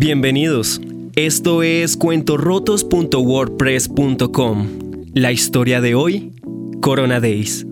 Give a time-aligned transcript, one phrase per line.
[0.00, 0.80] Bienvenidos.
[1.14, 4.68] Esto es cuentorotos.wordpress.com.
[5.12, 6.32] La historia de hoy,
[6.80, 7.66] Corona Days.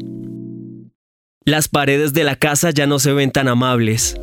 [1.47, 4.21] Las paredes de la casa ya no se ven tan amables.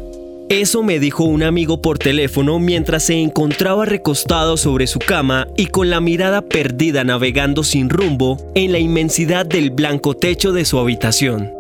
[0.50, 5.66] Eso me dijo un amigo por teléfono mientras se encontraba recostado sobre su cama y
[5.66, 10.78] con la mirada perdida navegando sin rumbo en la inmensidad del blanco techo de su
[10.78, 11.55] habitación.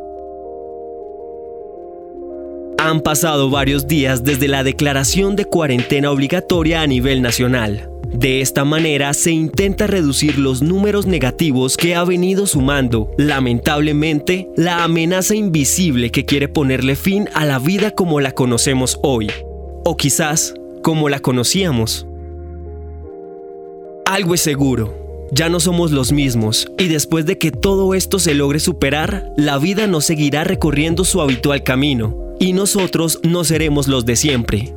[2.86, 7.89] Han pasado varios días desde la declaración de cuarentena obligatoria a nivel nacional.
[8.14, 14.84] De esta manera se intenta reducir los números negativos que ha venido sumando, lamentablemente, la
[14.84, 19.32] amenaza invisible que quiere ponerle fin a la vida como la conocemos hoy,
[19.84, 22.06] o quizás como la conocíamos.
[24.06, 28.36] Algo es seguro, ya no somos los mismos y después de que todo esto se
[28.36, 34.06] logre superar, la vida no seguirá recorriendo su habitual camino y nosotros no seremos los
[34.06, 34.73] de siempre.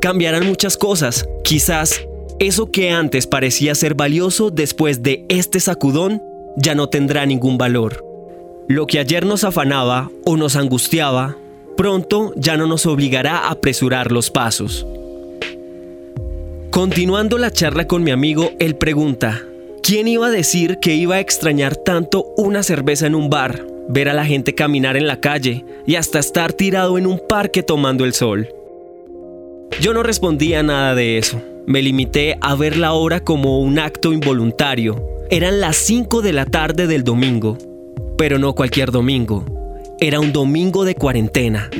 [0.00, 2.00] Cambiarán muchas cosas, quizás
[2.38, 6.22] eso que antes parecía ser valioso después de este sacudón
[6.56, 8.04] ya no tendrá ningún valor.
[8.68, 11.36] Lo que ayer nos afanaba o nos angustiaba,
[11.76, 14.86] pronto ya no nos obligará a apresurar los pasos.
[16.70, 19.42] Continuando la charla con mi amigo, él pregunta,
[19.82, 24.08] ¿quién iba a decir que iba a extrañar tanto una cerveza en un bar ver
[24.08, 28.04] a la gente caminar en la calle y hasta estar tirado en un parque tomando
[28.04, 28.48] el sol.
[29.80, 31.40] Yo no respondía nada de eso.
[31.66, 35.04] Me limité a ver la hora como un acto involuntario.
[35.30, 37.58] Eran las 5 de la tarde del domingo.
[38.16, 39.44] Pero no cualquier domingo.
[40.00, 41.70] Era un domingo de cuarentena.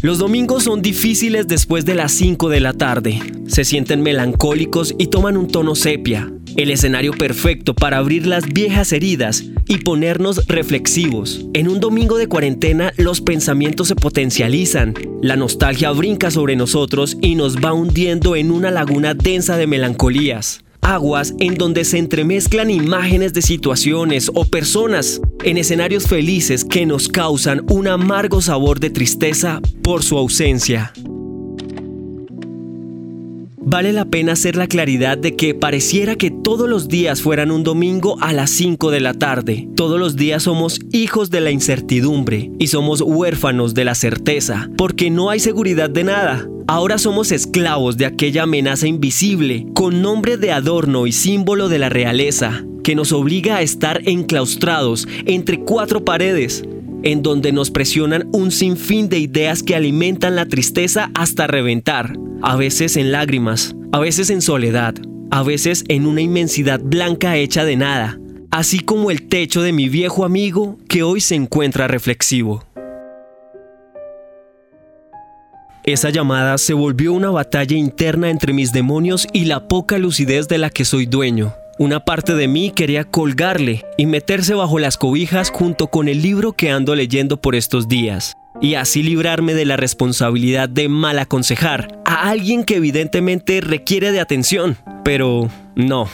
[0.00, 3.20] Los domingos son difíciles después de las 5 de la tarde.
[3.48, 8.92] Se sienten melancólicos y toman un tono sepia, el escenario perfecto para abrir las viejas
[8.92, 11.46] heridas y ponernos reflexivos.
[11.54, 17.36] En un domingo de cuarentena los pensamientos se potencializan, la nostalgia brinca sobre nosotros y
[17.36, 20.64] nos va hundiendo en una laguna densa de melancolías.
[20.80, 27.08] Aguas en donde se entremezclan imágenes de situaciones o personas en escenarios felices que nos
[27.08, 30.92] causan un amargo sabor de tristeza por su ausencia.
[33.70, 37.64] Vale la pena hacer la claridad de que pareciera que todos los días fueran un
[37.64, 39.68] domingo a las 5 de la tarde.
[39.76, 45.10] Todos los días somos hijos de la incertidumbre y somos huérfanos de la certeza, porque
[45.10, 46.48] no hay seguridad de nada.
[46.66, 51.90] Ahora somos esclavos de aquella amenaza invisible, con nombre de adorno y símbolo de la
[51.90, 56.64] realeza, que nos obliga a estar enclaustrados entre cuatro paredes,
[57.02, 62.56] en donde nos presionan un sinfín de ideas que alimentan la tristeza hasta reventar a
[62.56, 64.94] veces en lágrimas, a veces en soledad,
[65.30, 68.18] a veces en una inmensidad blanca hecha de nada,
[68.50, 72.64] así como el techo de mi viejo amigo que hoy se encuentra reflexivo.
[75.84, 80.58] Esa llamada se volvió una batalla interna entre mis demonios y la poca lucidez de
[80.58, 81.54] la que soy dueño.
[81.78, 86.52] Una parte de mí quería colgarle y meterse bajo las cobijas junto con el libro
[86.52, 92.00] que ando leyendo por estos días y así librarme de la responsabilidad de mal aconsejar
[92.04, 94.76] a alguien que evidentemente requiere de atención.
[95.04, 96.08] Pero no.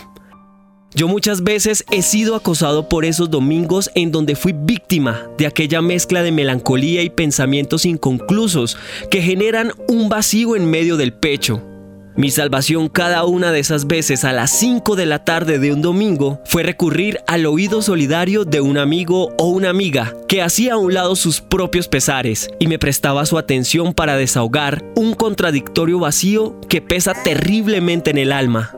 [0.94, 5.82] Yo muchas veces he sido acosado por esos domingos en donde fui víctima de aquella
[5.82, 8.78] mezcla de melancolía y pensamientos inconclusos
[9.10, 11.73] que generan un vacío en medio del pecho
[12.16, 15.82] mi salvación cada una de esas veces a las 5 de la tarde de un
[15.82, 20.76] domingo fue recurrir al oído solidario de un amigo o una amiga que hacía a
[20.76, 26.60] un lado sus propios pesares y me prestaba su atención para desahogar un contradictorio vacío
[26.68, 28.76] que pesa terriblemente en el alma.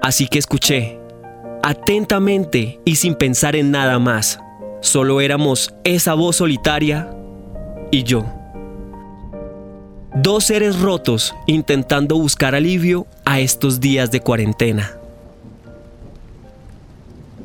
[0.00, 0.98] Así que escuché,
[1.62, 4.40] atentamente y sin pensar en nada más.
[4.80, 7.10] Solo éramos esa voz solitaria
[7.90, 8.37] y yo.
[10.20, 14.90] Dos seres rotos intentando buscar alivio a estos días de cuarentena.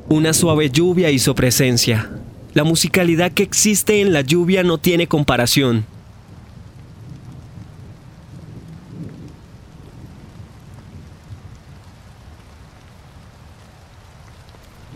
[0.09, 2.09] Una suave lluvia hizo presencia.
[2.55, 5.85] La musicalidad que existe en la lluvia no tiene comparación.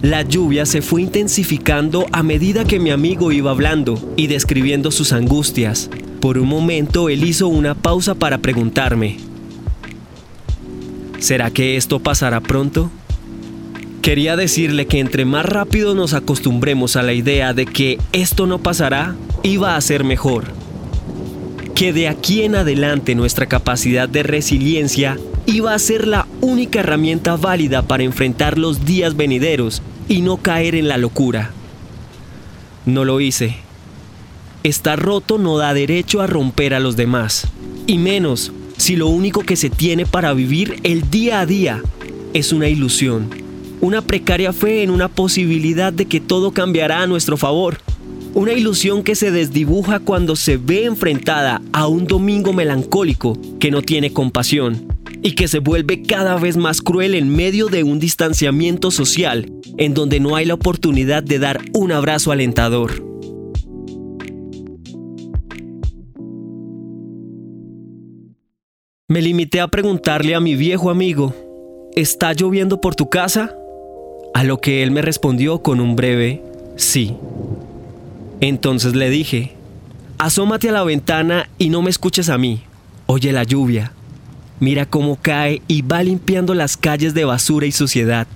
[0.02, 5.14] La lluvia se fue intensificando a medida que mi amigo iba hablando y describiendo sus
[5.14, 5.92] angustias.
[6.20, 9.18] Por un momento él hizo una pausa para preguntarme,
[11.20, 12.90] ¿será que esto pasará pronto?
[14.02, 18.60] Quería decirle que entre más rápido nos acostumbremos a la idea de que esto no
[18.60, 20.46] pasará, iba a ser mejor.
[21.76, 27.36] Que de aquí en adelante nuestra capacidad de resiliencia iba a ser la única herramienta
[27.36, 31.52] válida para enfrentar los días venideros y no caer en la locura.
[32.86, 33.67] No lo hice.
[34.68, 37.48] Estar roto no da derecho a romper a los demás.
[37.86, 41.82] Y menos si lo único que se tiene para vivir el día a día
[42.34, 43.30] es una ilusión,
[43.80, 47.78] una precaria fe en una posibilidad de que todo cambiará a nuestro favor.
[48.34, 53.82] Una ilusión que se desdibuja cuando se ve enfrentada a un domingo melancólico que no
[53.82, 54.86] tiene compasión
[55.24, 59.94] y que se vuelve cada vez más cruel en medio de un distanciamiento social en
[59.94, 63.07] donde no hay la oportunidad de dar un abrazo alentador.
[69.10, 71.34] Me limité a preguntarle a mi viejo amigo,
[71.96, 73.56] ¿está lloviendo por tu casa?
[74.34, 76.44] A lo que él me respondió con un breve
[76.76, 77.16] sí.
[78.42, 79.54] Entonces le dije,
[80.18, 82.64] asómate a la ventana y no me escuches a mí.
[83.06, 83.94] Oye la lluvia.
[84.60, 88.28] Mira cómo cae y va limpiando las calles de basura y suciedad.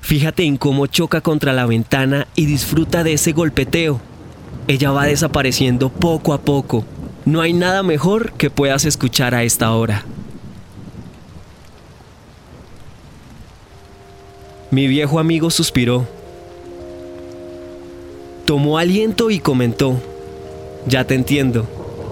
[0.00, 4.00] Fíjate en cómo choca contra la ventana y disfruta de ese golpeteo.
[4.66, 6.86] Ella va desapareciendo poco a poco.
[7.24, 10.04] No hay nada mejor que puedas escuchar a esta hora.
[14.70, 16.06] Mi viejo amigo suspiró
[18.46, 20.02] Tomó aliento y comentó,
[20.86, 21.66] ya te entiendo,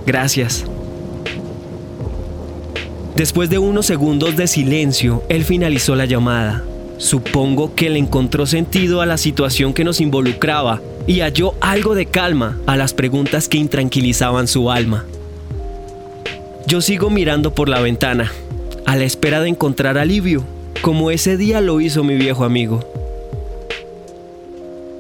[0.07, 0.65] gracias.
[3.17, 6.65] Después de unos segundos de silencio, él finalizó la llamada.
[6.99, 10.81] Supongo que le encontró sentido a la situación que nos involucraba
[11.11, 15.07] y halló algo de calma a las preguntas que intranquilizaban su alma.
[16.69, 18.31] Yo sigo mirando por la ventana,
[18.87, 20.45] a la espera de encontrar alivio,
[20.83, 22.89] como ese día lo hizo mi viejo amigo.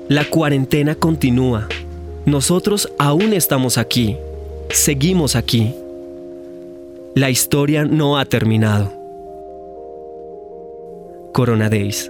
[0.08, 1.68] La cuarentena continúa.
[2.26, 4.16] Nosotros aún estamos aquí.
[4.70, 5.76] Seguimos aquí.
[7.14, 8.92] La historia no ha terminado.
[11.32, 12.08] Corona Days.